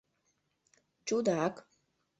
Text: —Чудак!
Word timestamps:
—Чудак! 1.07 1.55